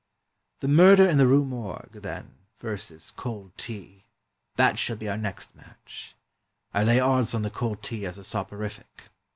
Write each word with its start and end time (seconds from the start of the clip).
"* 0.41 0.59
The 0.61 0.67
Murder 0.67 1.07
in 1.07 1.19
the 1.19 1.27
Rue 1.27 1.45
Morgue,' 1.45 2.01
then, 2.01 2.39
versus 2.57 3.11
'cold 3.11 3.55
tea'— 3.55 4.03
that 4.55 4.79
shall 4.79 4.95
be 4.95 5.07
our 5.07 5.15
next 5.15 5.55
match. 5.55 6.15
I 6.73 6.83
lay 6.83 6.99
odds 6.99 7.35
on 7.35 7.43
the 7.43 7.51
'cold 7.51 7.83
tea' 7.83 8.07
as 8.07 8.17
a 8.17 8.23
soporific." 8.23 9.09